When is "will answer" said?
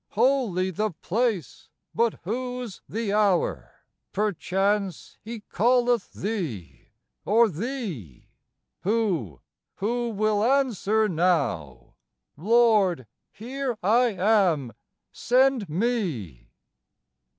10.09-11.07